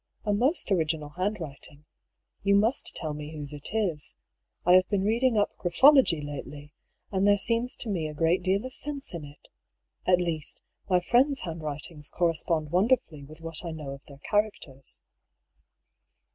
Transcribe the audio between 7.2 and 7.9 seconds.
there seems to